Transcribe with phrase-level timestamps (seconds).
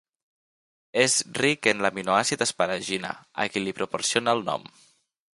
[1.01, 3.11] És ric en l'aminoàcid asparagina,
[3.43, 4.65] a qui li proporciona el nom.